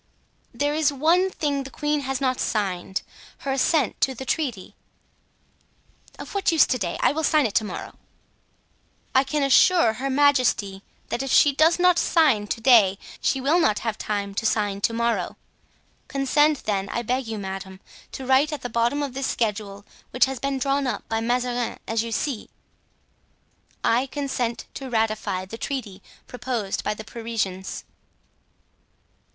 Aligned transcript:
"There 0.51 0.73
is 0.73 0.91
one 0.91 1.29
thing 1.29 1.61
the 1.61 1.69
queen 1.69 1.99
has 1.99 2.19
not 2.19 2.39
signed—her 2.39 3.51
assent 3.51 4.01
to 4.01 4.15
the 4.15 4.25
treaty." 4.25 4.75
"Of 6.17 6.33
what 6.33 6.51
use 6.51 6.65
to 6.65 6.79
day? 6.79 6.97
I 7.01 7.11
will 7.11 7.23
sign 7.23 7.45
it 7.45 7.53
to 7.57 7.63
morrow." 7.63 7.99
"I 9.13 9.23
can 9.23 9.43
assure 9.43 9.93
her 9.93 10.09
majesty 10.09 10.81
that 11.09 11.21
if 11.21 11.31
she 11.31 11.53
does 11.53 11.77
not 11.77 11.99
sign 11.99 12.47
to 12.47 12.59
day 12.59 12.97
she 13.21 13.39
will 13.39 13.59
not 13.59 13.77
have 13.85 13.99
time 13.99 14.33
to 14.33 14.45
sign 14.47 14.81
to 14.81 14.91
morrow. 14.93 15.37
Consent, 16.07 16.63
then, 16.63 16.89
I 16.89 17.03
beg 17.03 17.27
you, 17.27 17.37
madame, 17.37 17.79
to 18.13 18.25
write 18.25 18.51
at 18.51 18.63
the 18.63 18.69
bottom 18.69 19.03
of 19.03 19.13
this 19.13 19.27
schedule, 19.27 19.85
which 20.09 20.25
has 20.25 20.39
been 20.39 20.57
drawn 20.57 20.87
up 20.87 21.07
by 21.09 21.19
Mazarin, 21.21 21.77
as 21.87 22.01
you 22.01 22.11
see: 22.11 22.49
"'I 23.83 24.07
consent 24.07 24.65
to 24.73 24.89
ratify 24.89 25.45
the 25.45 25.59
treaty 25.59 26.01
proposed 26.25 26.83
by 26.83 26.95
the 26.95 27.03
Parisians. 27.03 27.83